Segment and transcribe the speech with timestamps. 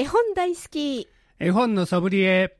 [0.00, 1.08] 絵本大好き。
[1.40, 2.56] 絵本のソムリエ。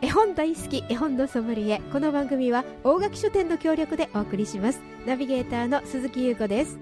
[0.00, 1.82] 絵本大好き絵本のソムリエ。
[1.92, 4.80] この番組は大垣書店の協力でお送りします。
[5.04, 6.78] ナビゲーターの鈴木優子です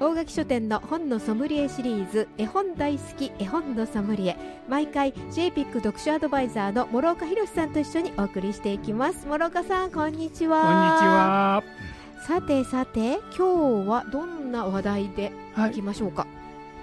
[0.00, 4.36] 大垣書店の本のソムリエシリーズ絵本大好き絵本のソムリエ。
[4.66, 9.26] 毎回 JPIC 読書アドバイザーの諸岡博さんと一緒にお送りしていきます。
[9.28, 10.62] 諸岡さんこんにちは。
[10.62, 11.62] こんにちは。
[12.26, 15.32] さてさて今日はどんな話題で
[15.68, 15.70] い。
[15.74, 16.26] きましょうか、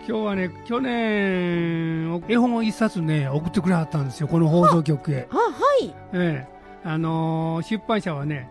[0.08, 5.28] 今日はね去年絵本を一冊ね送ってくれはったんですよこの放送局へ。
[5.32, 5.42] あは
[5.82, 5.92] い。
[6.14, 6.58] ええ。
[6.84, 8.48] あのー出版社はね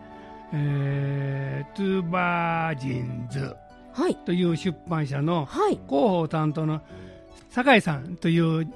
[0.51, 3.39] えー、 Two Virgins。
[3.39, 3.66] はい
[4.25, 5.71] という出版社のはい。
[5.71, 6.81] 広報担当の
[7.49, 8.67] 酒井さんという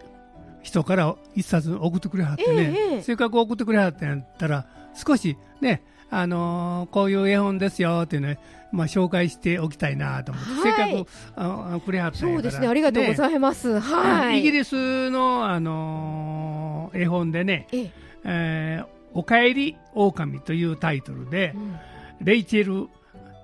[0.64, 8.38] 人から一冊送ってくれはってね、ええせっかく送ってくれはったんやったら少しねあのーこういう絵本ですよっていうね、
[8.72, 10.92] まあ、紹介しておきたいなと思って、はい。
[10.92, 12.68] せっかくああくれはったそうですね。
[12.68, 14.40] ありがとうございます、はい。
[14.40, 17.92] イギリスの、あのー絵本でねええ
[18.26, 21.80] 「えーおかえり狼」というタイトルで、うん。
[22.22, 22.88] レイチェル・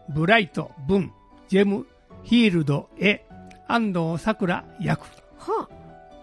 [0.09, 1.11] ブライト・ブン、
[1.47, 1.85] ジェム・
[2.23, 3.25] ヒールド・エ、
[3.67, 5.01] 安藤サクラ役。
[5.37, 5.69] は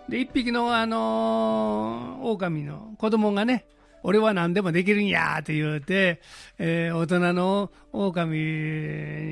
[0.08, 3.64] で、一匹の、あのー狼の子供がね、
[4.02, 6.20] 俺は何でもできるんやって言うて、
[6.58, 8.38] えー大人の狼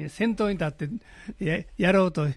[0.04, 0.88] に先頭に立って
[1.44, 2.36] ややろうとし,、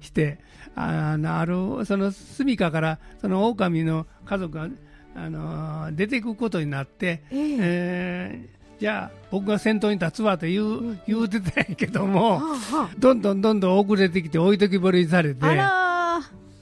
[0.00, 0.38] して、
[0.74, 4.68] あのある、その住処から、その狼の家族が、
[5.14, 7.56] あのー出ていくことになって、ええ。
[7.58, 12.42] えーじゃあ僕が先頭に立つわと言う,、うん言うてたんやけども、
[12.98, 15.44] どんどんどんどん遅れてきて置いときぼりにされて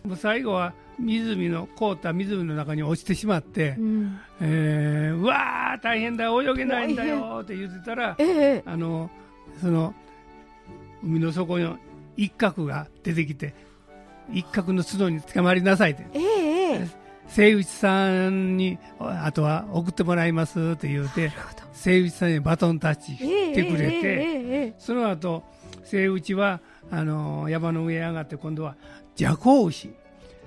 [0.05, 9.11] もう最後は湖の凍った湖の中に落ちてしまって、ー、うん、えーうわー大変だ泳げないんだよって言ってたらええあの
[9.59, 9.95] その
[11.03, 11.79] 海の底の
[12.19, 13.55] 一角が出てきて
[14.31, 16.07] 一角の角に捕まりなさいって。
[16.13, 16.19] え
[17.35, 21.33] 清内さんにあとは送ってもらいますって言うて
[21.81, 25.43] 清内さんにバトンタッチしてくれて、その後
[25.89, 26.61] 清内は
[26.91, 28.77] あの山の上へ上がって今度は
[29.15, 29.93] ジャコウウシ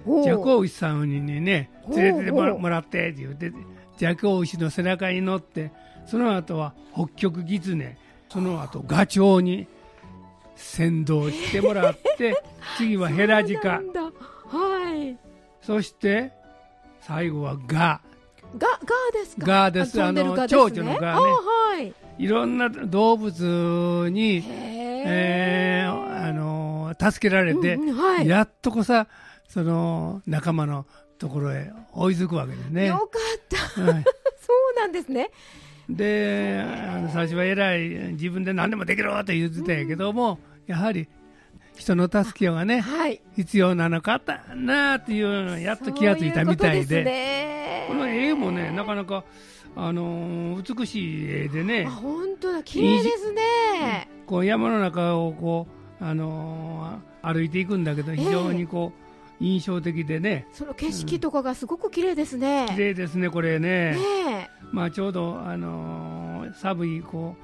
[0.06, 0.24] おう。
[0.24, 3.52] ジャコウウシさんにね連れてってもらってって言って
[3.98, 5.72] ジャコウウシの背中に乗って
[6.06, 7.98] その後は北極狐
[8.30, 9.68] その後ガチョウに
[10.56, 12.36] 先導してもらって
[12.78, 13.82] 次はヘラジカ。
[14.48, 15.18] はい。
[15.62, 16.32] そして
[17.06, 18.02] 最後はガ
[18.58, 19.38] ガガーです。
[19.38, 21.08] かガーですあの蝶々のガーね。
[21.10, 21.94] あはい。
[22.20, 24.44] いろんな動物に、へ
[25.06, 28.28] えーあの助けられて、うんうんはい。
[28.28, 29.08] やっとこさ
[29.50, 30.86] その仲間の
[31.18, 32.88] ところへ追いつくわけですね。
[32.88, 33.82] よかった。
[33.82, 34.04] はい。
[34.40, 35.30] そうなんですね。
[35.90, 41.10] であの最初は偉い自分で何でもできるって言ってたんやけども、やはり
[41.76, 43.22] 人の助けがねはい。
[43.36, 47.04] 必要なのかったなっていうのをやっと気がついたみたいで。
[47.04, 47.86] ね。
[47.88, 49.24] この絵もねなかなか、
[49.76, 51.86] あのー美しい絵でね。
[51.88, 52.64] あ本当だ。
[52.64, 54.10] 綺麗ですね。
[54.26, 55.68] こう山の中をこ
[56.00, 58.92] う、あのー歩いていくんだけど非常にこ
[59.40, 60.46] う、印象的でね。
[60.54, 62.68] その景色とかがすごく綺麗ですね。
[62.70, 63.96] 綺麗ですねこれね。
[63.96, 67.36] ねまあ、ちょうど、あのー寒いこ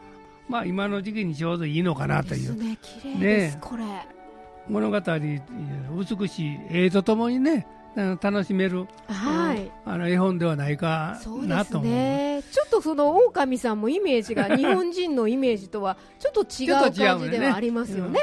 [0.48, 2.42] う、まあ、今の時期にちょうどいいのかなという。
[2.42, 2.78] ですね。
[2.82, 3.84] 綺麗です、ねこれ
[4.70, 7.68] 物語美しい絵とともにね
[8.22, 9.72] 楽しめる、はい。
[9.84, 11.92] あの絵本ではないかなと思う。
[11.92, 18.20] ねちょっとその狼さんもイメージが 日本人のイメージとはちょっと違う感じではありますよね。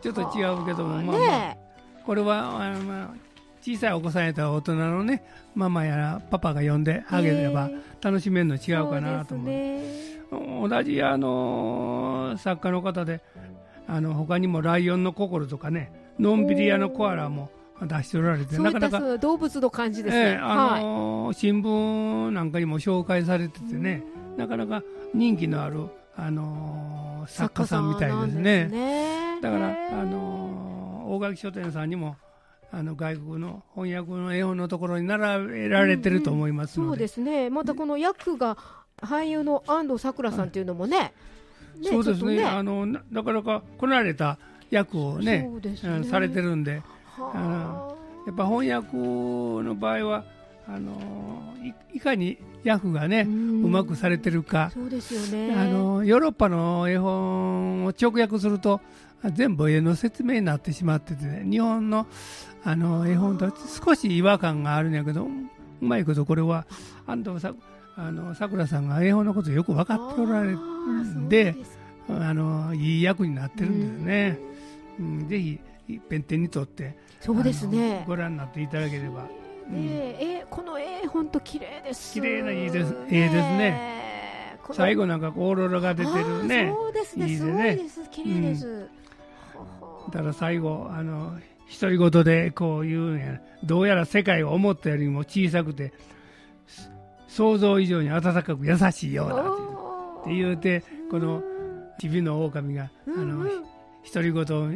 [0.00, 1.58] ちょっと違うけども、まあまあね
[2.06, 3.10] これはあの、まあ、
[3.60, 5.24] 小さいお子さんやったら大人のね
[5.54, 10.68] ママやらパパが呼んであげればね楽しめるの違うかなと思う。
[10.68, 13.20] 同じあの作家の方で
[13.92, 17.50] あの他にも「ライオンの心」とかね「のんびり屋のコアラ」も
[17.82, 24.02] 出しておられてそうないかなか動物の感じですね、ええあのー新聞なんかにも紹介されててね、
[24.36, 24.82] なかなか
[25.14, 25.86] 人気のある、
[26.16, 28.64] あのー作家さんみたいですね。
[28.66, 29.40] ね。
[29.40, 32.16] だから、あのー大垣書店さんにも
[32.72, 37.48] あの外国の翻訳の絵本のところに並べられてると思いますそうので、ですね。
[37.50, 38.56] またこの役が
[39.00, 41.12] 俳優の安藤サクラさんっていうのもねね
[41.82, 42.36] そうですね。
[42.36, 44.38] ちょっとあのななかなかこなれた
[44.70, 45.76] 役をねね。
[45.84, 46.82] うんされてるんで、
[47.16, 47.94] はあ。
[48.26, 50.24] やっぱ翻訳の場合は
[50.68, 53.32] あのーいいかに役がね、うう
[53.68, 55.54] んまくされてるか、そうですよね。
[55.54, 58.80] あのヨーロッパの絵本を直訳すると
[59.34, 62.06] 全部絵の説明になってしまってて、ね、日本の
[62.64, 63.52] あの絵本と
[63.84, 65.28] 少し違和感があるんやけどう
[65.80, 66.66] まいことこれは
[67.06, 67.54] 安藤さあ
[68.00, 71.54] あのさくらさんが絵本のことよく分かっておられるんで
[72.08, 74.38] あのいい役になってるんですね、
[74.98, 75.60] うん、うん、ぜひ
[76.08, 78.04] ペン点にとってそうですね。
[78.06, 79.26] ご覧になっていただければ、
[79.68, 84.58] うん、えこの絵本当綺麗です綺麗ないいです絵ですね。
[84.72, 86.72] 最後なんかオーロラが出てるね。
[86.72, 87.26] そうですね。
[87.26, 88.00] いいです。
[88.00, 91.38] ね綺麗です、うん、だから最後あの
[91.80, 93.40] 独り言でこう言うんや。
[93.62, 95.92] どうやら世界を思ったよりも小さくて
[97.30, 99.36] 想像以上に温かく優しいようだ
[100.22, 101.42] って言うてこの
[101.98, 103.44] ちびの狼が、あの
[104.12, 104.70] 独り言を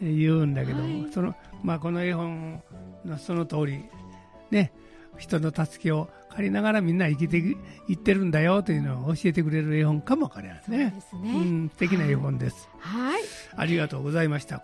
[0.00, 2.62] 言うんだけども、そのまあ、この絵本
[3.04, 3.84] のその通り
[4.50, 4.72] ね
[5.18, 7.38] 人の助けを借りながらみんな生きて
[7.88, 10.94] いってるんだよというのを教えてくれる絵本かもわかりませんね。
[11.10, 11.32] すね。
[11.32, 12.68] うん、素敵な絵本です。
[12.78, 13.22] はい。
[13.56, 14.62] ありがとうございました。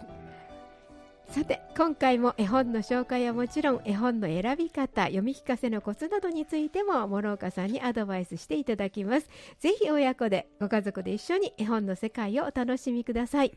[1.28, 9.28] さて今回も絵本の紹介はもちろん絵本の選び方読み聞かせのコツなどについても諸岡さんにアドバイスしていただきます。
[9.58, 13.52] ぜひ親子でご家族で一緒に絵本の世界をお楽しみください。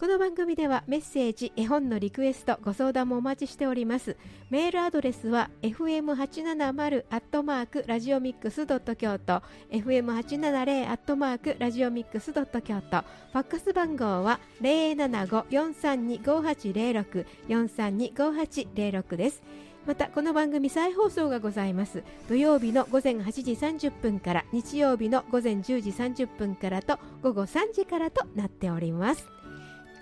[0.00, 4.16] この番組ではメッセージ、絵本のリクエスト、ご相談もお待ちしております。
[4.48, 19.42] メールアドレスは fm870 アットマークラジオミックスドット京都、fm870 アットマークラジオミックスドット京都、ファックス番号は075-432-5806、432-5806です。
[19.84, 29.39] またこの番組再放送がございます土曜日の午前8時30分から日曜日の午前10時30分からと午後3時からとなっております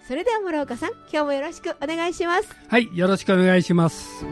[0.08, 2.48] それでは諸岡さん今日もよろしくお願いします。
[2.66, 4.24] はいよろしくお願いします。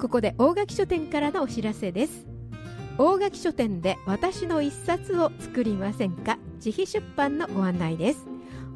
[0.00, 2.24] ここで大垣書店からのお知らせです。
[2.96, 6.38] 大垣書店で私の一冊を作りませんか？
[6.64, 8.26] 自費出版のご案内です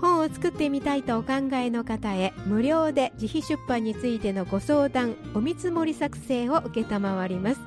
[0.00, 7.60] 本を作ってみたいとお考えの方へ無料で自費出版についてのご相談お見積もり作成を承ります。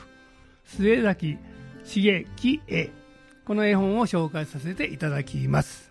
[0.66, 1.38] 末崎
[1.86, 2.90] 茂樹絵。
[3.46, 5.90] この絵本を紹介させていただきます。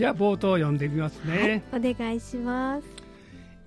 [0.00, 2.86] じゃあ冒頭読んでみますね、はい、お願いします。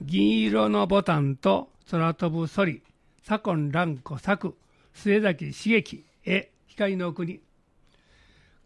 [0.02, 2.82] 銀色のボタンと空飛ぶソリ
[3.22, 4.56] 左近蘭子作
[4.96, 7.40] 末崎茂樹絵光の国。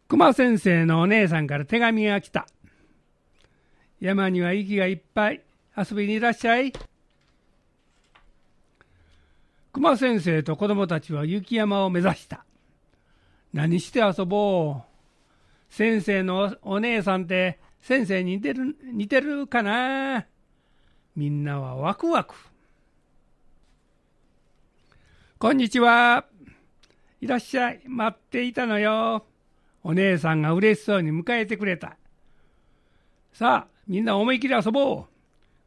[0.07, 2.47] 熊先生のお姉さんから手紙が来た。
[3.99, 5.41] 山には息がいっぱい。
[5.75, 6.71] 遊びにいらっしゃい。
[9.73, 12.45] 熊先生と子供たちは雪山を目指した。
[13.51, 14.96] 何して遊ぼう
[15.69, 20.25] 先生のお姉さんって先生に似てる似てるかな？
[21.15, 22.35] みんなはワクワク。
[25.39, 26.25] こんにちは。
[27.21, 27.81] いらっしゃい。
[27.87, 29.25] 待っていたのよ。
[29.83, 31.97] お姉さんが嬉しそうに迎えてくれた。
[33.33, 35.13] さあ、みんな思い切り遊ぼう。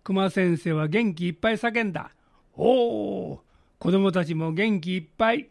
[0.02, 2.10] 熊先生は元気いっぱい叫んだ。
[2.56, 3.42] おお、
[3.78, 5.48] 子供たちも元気いっぱい。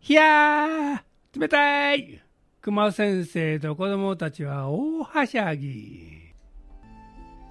[0.00, 1.02] ひゃー
[1.34, 2.22] 冷たい。
[2.60, 6.32] 熊先生と子供たちは大はしゃぎ。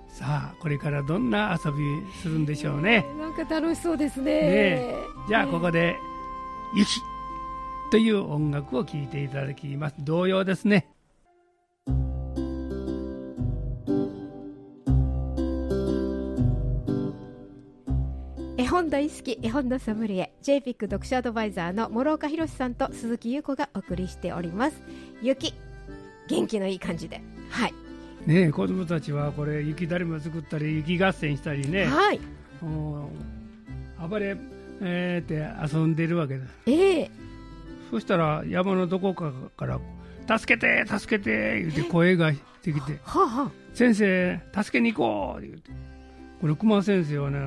[0.08, 1.80] さあこれからどんな遊び
[2.22, 3.06] するんでしょうね。
[3.18, 4.42] なんか楽しそうですね。
[4.42, 4.96] ね
[5.28, 5.96] じゃあここで
[6.76, 6.88] 「雪」
[7.92, 9.96] という音楽を聴いていただきます。
[10.00, 10.88] 同様ですね
[18.72, 24.82] 本大好き絵本のソムリエ JPIC 読書アドバイザーの諸岡博さんと鈴木優子がお送りしております。
[25.22, 25.54] 雪
[26.30, 27.22] 元気のいい感じで。
[27.50, 27.74] はい。
[28.26, 32.22] ねえ子供たちはこれ雪だるま作ったり雪合戦したりね、はい。
[32.62, 34.38] 暴れ、
[34.80, 36.46] えーって遊んでるわけだ。
[36.66, 37.12] ええ。
[37.90, 39.82] そしたら山のどこかから
[40.40, 43.00] 「助けて助けて」言うて声がしてきて。
[43.04, 45.72] はあ、は「先生助けに行こう」言うて。
[46.40, 47.40] これ熊先生はね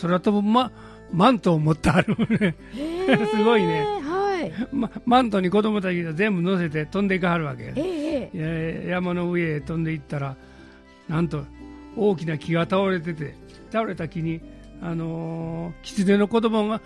[0.00, 0.72] 空飛ぶ、ま、
[1.12, 2.56] マントを持ってあるね。
[3.30, 3.82] すごいね。
[3.82, 4.74] はい。
[4.74, 7.66] まマントに子供たちが全部乗せて飛んでいかはるわけ。
[7.66, 10.36] よえ山の上へ飛んでいったら
[11.08, 11.44] なんと
[11.96, 13.34] 大きな木が倒れてて
[13.70, 14.40] 倒れた木に、
[14.80, 16.80] あのー、狐の子供が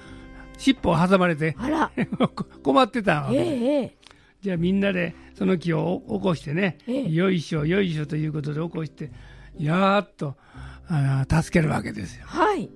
[0.58, 1.90] 尻尾を挟まれてあら。
[2.62, 3.96] 困ってたわえけ、ええ。
[4.40, 7.10] じゃあみんなでその木を起こしてね、ええ。
[7.10, 9.10] よいしょよいしょということで起こして
[9.58, 10.36] やーっと
[10.88, 12.24] あー助けるわけですよ。
[12.26, 12.68] はい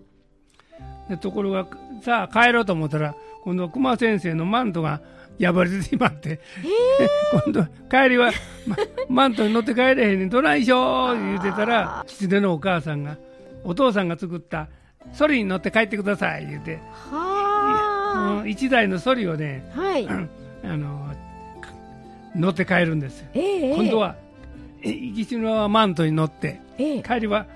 [1.11, 1.67] でところが
[2.03, 5.01] さあ帰ろうと思ったら今度熊先生のマントが
[5.41, 6.39] 破れてしまって、
[7.47, 8.31] 今度帰りは、
[8.67, 8.77] ま
[9.09, 13.17] マントに乗って帰れへんねんどないしょー言うてたら狐のお母さんが
[13.65, 14.69] お父さんが作った
[15.15, 16.79] ソリに乗って帰ってください言うて、
[17.11, 20.07] はうん一台のソリをねあはい。
[20.63, 21.15] あの
[22.37, 23.21] 乗って帰るんです。
[23.21, 24.17] よええ今度は
[24.83, 27.47] え生き死ぬはマントに乗ってええ帰りは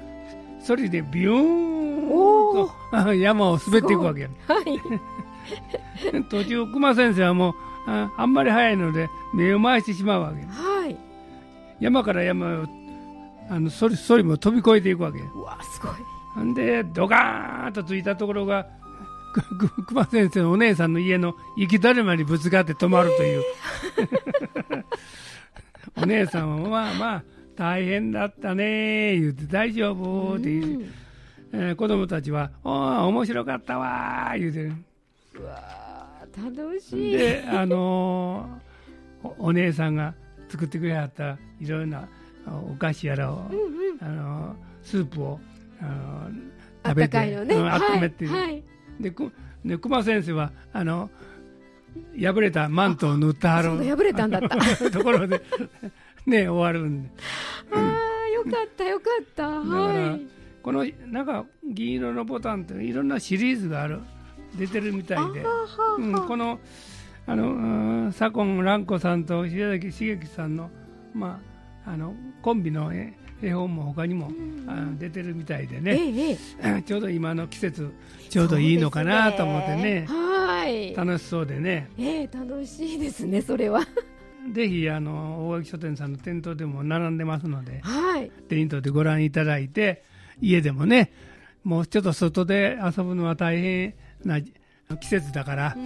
[0.61, 2.33] ソリでビューン
[3.14, 4.80] 山を滑っていくわけよはい。
[6.30, 7.54] 途中熊先生はもう
[7.87, 10.40] ああんまり早いので目を回してしまうわけ。
[10.46, 10.96] はい。
[11.80, 12.66] 山から山を
[13.50, 15.18] あのそりそりも飛び越えていくわけ。
[15.18, 16.54] うわすごい。
[16.54, 18.66] でドカーンとついたところが
[19.87, 23.42] 熊先生のお姉さんの家の雪だるまにぶつかって止まるという、
[25.96, 27.23] お姉さんはまあまあ
[27.56, 31.03] 大変だったね言って大丈夫って言う、うん
[31.56, 34.73] えー子供たちは「おー面白かったわ」言うてる。
[35.38, 35.62] うわ
[36.37, 37.16] 楽しい。
[37.16, 40.14] で、あのーおお姉さんが
[40.49, 42.08] 作ってくれはったいろいろな
[42.46, 43.99] あお菓子やらを、うんうん。
[44.00, 45.40] あのースープを、
[45.80, 46.50] あのー
[46.82, 47.54] あったかいのね。
[47.54, 48.62] うんはい温めて、はい。
[49.00, 49.32] でく
[49.64, 51.08] で熊先生はあの
[52.20, 54.49] 破れたマントを塗ってはる破れたんだった。
[54.90, 55.40] ところで
[56.26, 57.11] ね終わるんで。
[57.73, 59.49] ああよかったよかった。
[59.49, 64.00] はいこのなんか銀色のボタンっていろんなシリーズがある。
[64.56, 65.44] 出てるみたいで。
[65.99, 66.59] うん、この
[67.26, 70.71] あのうん左近蘭子さんと白崎茂樹さんの,、
[71.14, 71.40] ま
[71.87, 74.30] あ、あのコンビの絵絵本も他にも、
[74.66, 76.38] あの出てるみたいでえね、ええ
[76.78, 77.90] え ちょうど今の季節
[78.30, 80.06] ちょうどいいのかなと思ってね。
[80.09, 80.94] はい。
[80.94, 81.90] 楽しそうでね。
[81.99, 83.83] ええ楽しいですねそれは。
[84.52, 88.30] ぜひあの大垣書店さんの店頭でも並んでますのではい。
[88.49, 90.04] 手に取ってご覧いただいて
[90.40, 91.12] 家でもね
[91.64, 95.76] もうちょっと外で遊ぶのは大変な季節だから、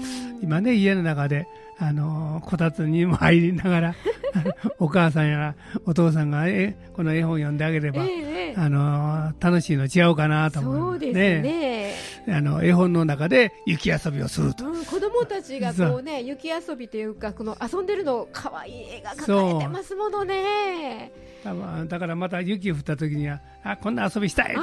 [0.42, 1.46] 今ね家の中で、
[1.78, 3.94] あのこたつにも入りながら
[4.80, 5.54] お母さんや
[5.86, 8.54] お父さんがえこの絵本読んであげれば、ええええ。
[8.56, 11.94] あの楽しいの違うかなと思そうですね。
[12.28, 21.12] あの絵本の中で雪遊びをすると、うん、子供たちがこうね雪遊びというかこの遊んでるの可愛い絵が描かれてますものね
[21.44, 24.62] だからまた雪降った時にはあこんな遊びしたいと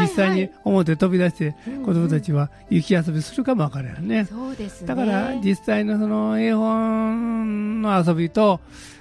[0.00, 1.84] 実際に表飛び出してうんうん。
[1.84, 4.24] 子供たちは雪遊びするかもわからんね。
[4.24, 4.88] そうですね。
[4.88, 8.60] だから実際のその絵本の遊びと、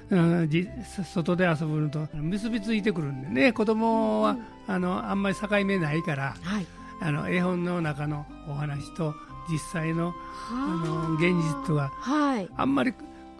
[0.09, 0.67] うん、じ
[1.13, 3.53] 外で遊ぶのと結びついてくるんでね。
[3.53, 6.67] 子供は、あのあんまり境目ないからはい。
[7.01, 9.15] あの絵本の中のお話と
[9.49, 10.13] 実際の
[10.51, 12.49] あの現実とははい。
[12.55, 12.93] あんまり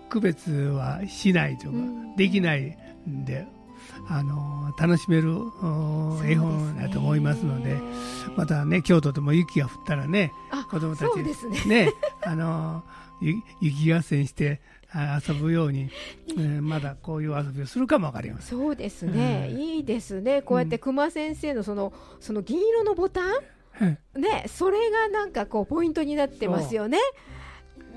[0.09, 2.15] 区別はしないというか、うん。
[2.15, 2.75] できないん
[3.07, 3.47] で
[4.07, 7.77] あの楽しめるお絵本だと思いますので
[8.35, 11.17] またね京都でも雪が降ったらねあ子供たち
[11.67, 11.85] ね。
[11.85, 12.83] ねあの
[13.21, 15.91] ゆ雪合戦してあ遊ぶように、
[16.29, 18.59] え ーまだこういう遊びをするかもわかりません。
[18.59, 19.59] そうですね、うん。
[19.59, 20.41] いいですね。
[20.41, 23.97] こうやって熊先生のそのその銀色のボタン？
[24.19, 26.97] ねそれがなんかこうポイントになってますよね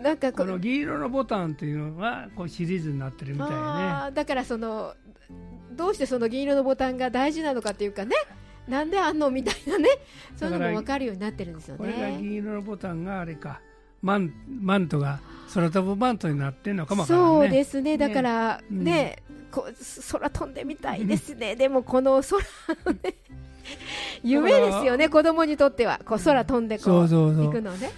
[0.00, 4.14] なんかこの銀色のボタンっていうのがこうシリーズになってるみたいね。
[4.14, 4.94] だからその
[5.72, 8.14] どうしてその銀色のボタンが大事なのかっていうかね
[8.68, 9.88] なんであんのみたいなね
[10.36, 13.60] そういうのも分かるようになってるんですよこれがね銀色のボタンがあれか
[14.02, 15.20] マンマントが
[15.54, 17.06] 空飛ぶマントになってるのかもね。
[17.06, 17.96] そうですね。
[17.96, 18.84] だからうん。
[18.84, 19.22] ね
[19.52, 19.74] こう
[20.12, 21.54] 空飛んでみたいですね。
[21.54, 22.42] でもこの空
[24.24, 26.00] 夢ですよね子供にとっては。
[26.04, 27.44] こう空飛んでこそううそうそう。
[27.46, 27.92] 行くのね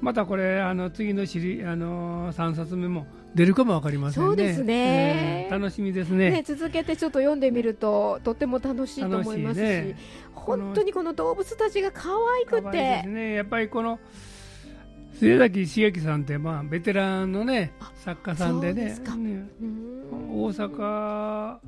[0.00, 4.26] またこれあの次のシリあの3冊目も出るかもわかりませんね。
[4.28, 6.30] そうですねえー楽しみですね。
[6.30, 9.96] ね、続けてちょっと読んでみるととっても楽しいと思いますし、ね
[10.34, 13.34] 本当にこの動物たちが可愛くてね。
[13.34, 13.98] やっぱりこの
[15.14, 19.50] 末崎茂樹さんってまあベテランのねあ作家さんでねそうん
[20.30, 21.58] 大阪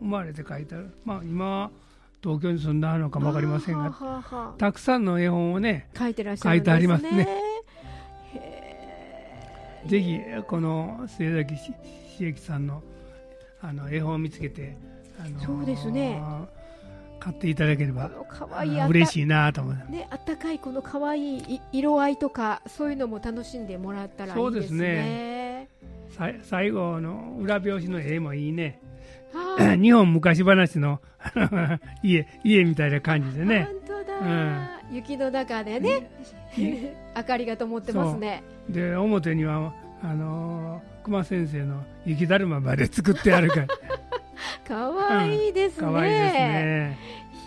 [0.00, 0.90] 生まれて書いてある。
[1.04, 1.70] まあ今は
[2.22, 6.72] 東京に住んだのかもわかりませんが、たくさんの絵本をね書いてらっしゃるんですね。
[6.72, 7.28] 書いてありますね
[9.88, 11.72] ぜひこの末崎し
[12.18, 12.82] 茂樹さんの
[13.60, 14.76] あの絵本を見つけて、
[15.18, 16.22] あのそうですね
[17.18, 18.10] 買っていただければ
[18.88, 19.90] 嬉しいなと思う。
[19.90, 24.48] ね、あったかいこの可愛いい色合いとかそういうのも楽しんでもらったらいいですね。
[24.50, 25.68] そうですね
[26.10, 28.80] さ最後の裏表紙の絵もいいね。
[29.32, 31.00] はあ 日本昔話の
[32.02, 33.68] 家家みたいな感じでね。
[34.18, 36.10] 本当だ、雪の中でね、
[37.16, 38.42] 明かりが灯ってますね。
[38.68, 39.72] で表には
[40.02, 43.66] あのー熊先生の雪だるままで作ってあるから
[44.68, 45.86] 可愛いですね。
[45.86, 46.98] 可愛いですね。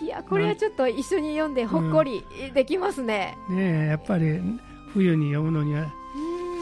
[0.02, 2.24] いやこれはちょっと一緒に読んでほっこり
[2.54, 3.36] できますね。
[3.48, 4.40] ねえやっぱり
[4.92, 5.84] 冬に読むのにはう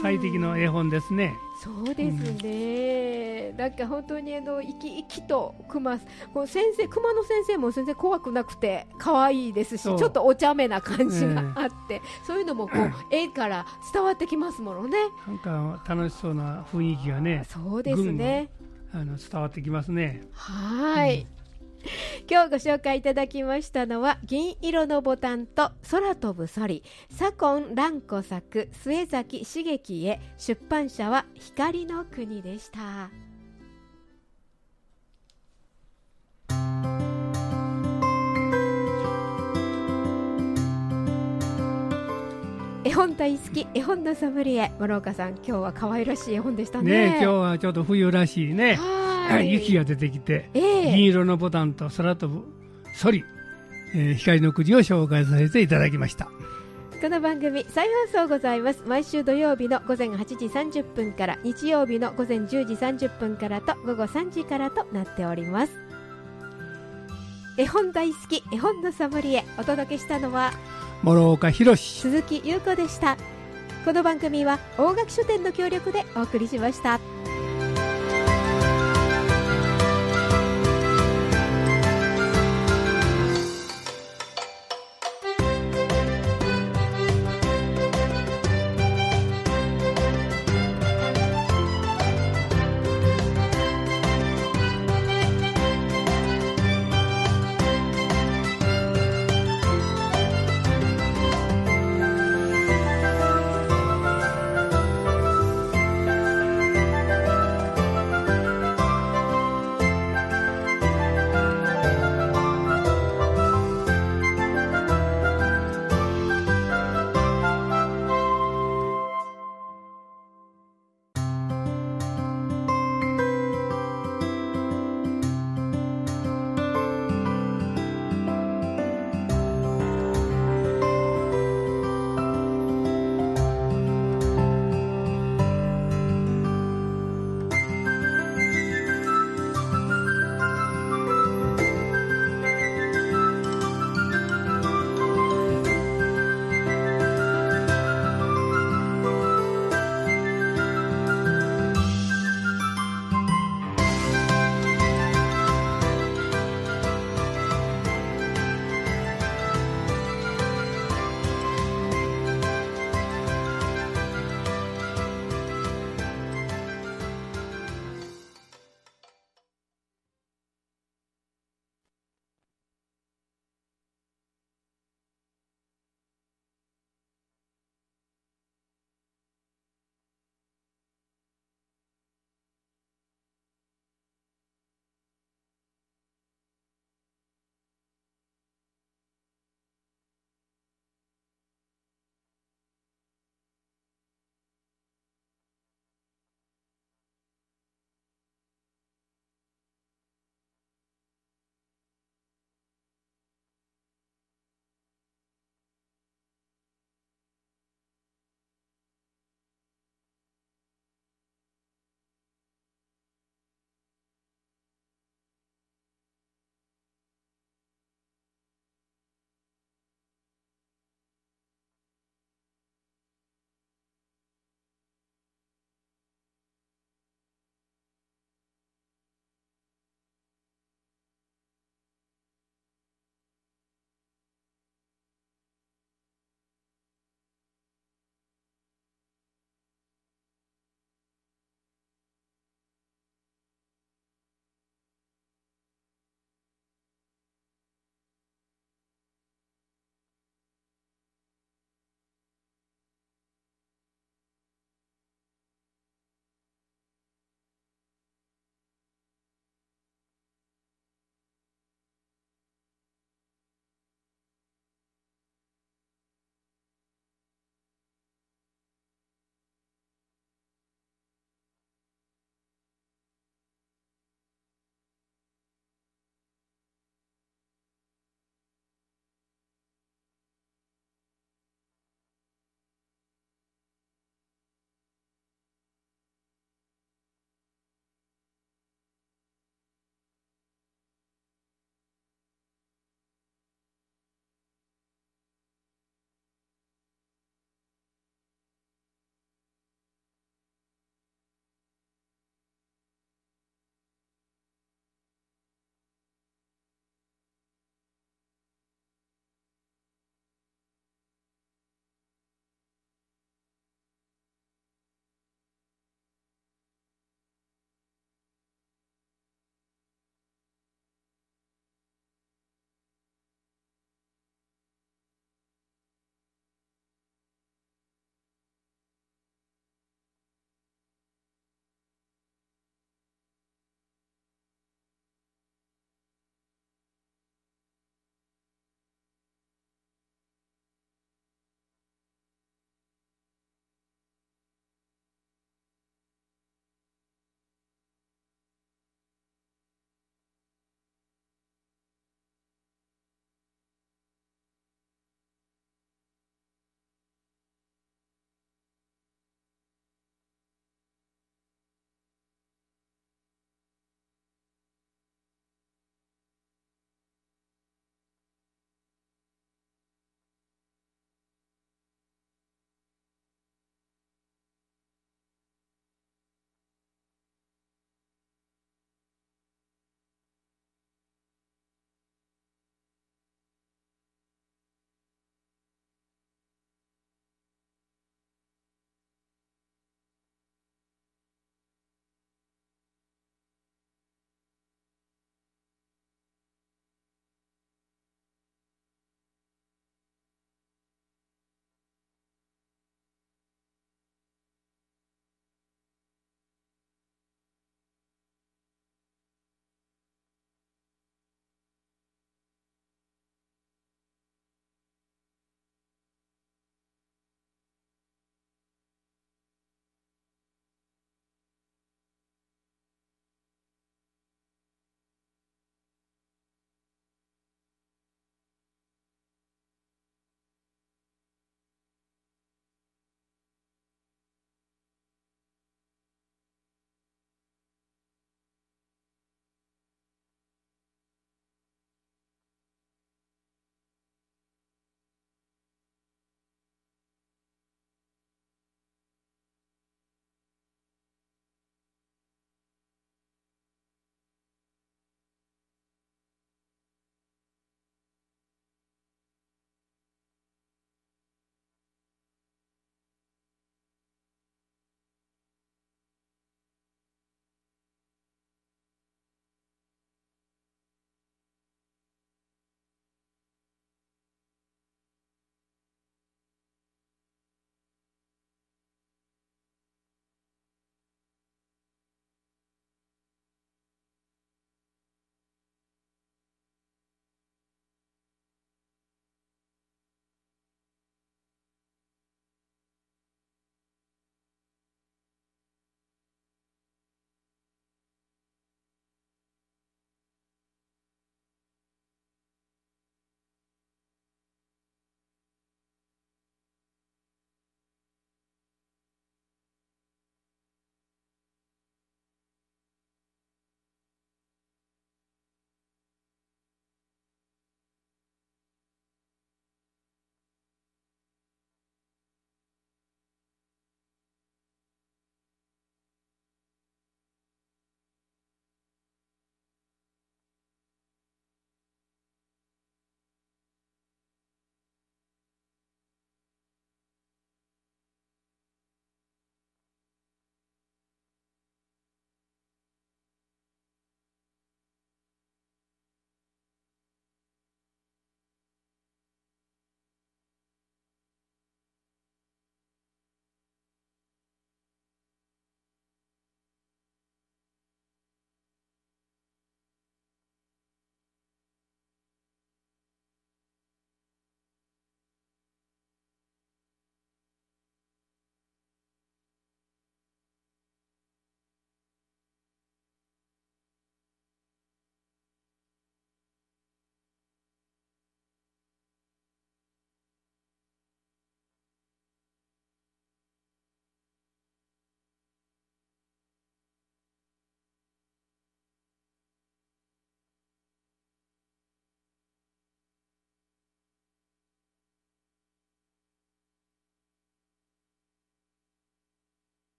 [0.00, 1.34] ん最適の絵本ですね。
[1.60, 5.98] そうですね、なんか本当にあの生き生きと熊
[6.32, 14.98] こう先生熊の先生も全然怖くなくて可愛いですしちょっとお茶目な感じがあって、そういうのもこう絵から伝わってきますものね。
[15.26, 18.50] なんか楽しそうな雰囲気がねそうですね。
[18.92, 20.22] あの伝わってきますね。
[20.32, 21.26] はい。
[22.30, 26.82] 今日ご紹介いただきましたのは銀色のボタンと空飛ぶソリ。
[27.10, 33.10] 左近蘭子作末崎茂樹へ出版社は光の国でした。
[42.84, 44.72] 絵本大好き絵本のソムリエ。
[44.78, 46.90] 諸岡さん今日は可愛らしい絵本でしたね。
[46.90, 50.96] ねえ今日はちょっと冬らしいね、はい雪が出てきて、ええ。
[50.96, 52.44] 銀色のボタンと空飛ぶ
[52.94, 53.24] ソリ、
[53.94, 56.28] えー光の国を紹介させていただきました。
[57.00, 58.82] この番組再放送ございます。
[58.86, 65.72] 毎週土曜日の午前8時30分から日曜日の午前10時30分からと午後3時からとなっております。
[67.56, 70.52] 絵本大好き絵本のサムリエお届けしたのは
[71.02, 73.16] 諸岡博史鈴木優子でした。
[73.84, 77.00] この番組は大垣書店の協力でお送りしました